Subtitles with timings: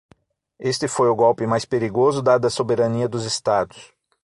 [0.71, 3.93] Este foi o golpe mais perigoso dado à soberania dos estados.